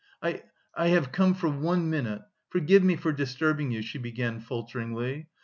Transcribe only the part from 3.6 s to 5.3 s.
you," she began falteringly.